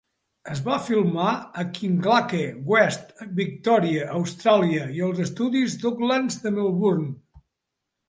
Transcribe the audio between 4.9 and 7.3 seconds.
i als estudis Docklands de Melbourne.